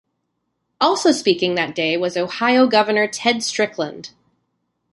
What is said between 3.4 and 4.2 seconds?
Strickland.